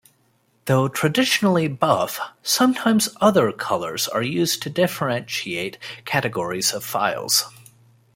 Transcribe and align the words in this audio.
Though 0.65 0.87
traditionally 0.87 1.67
buff, 1.67 2.19
sometimes 2.41 3.15
other 3.21 3.51
colors 3.51 4.07
are 4.07 4.23
used 4.23 4.63
to 4.63 4.69
differentiate 4.71 5.77
categories 6.05 6.73
of 6.73 6.83
files. 6.83 7.45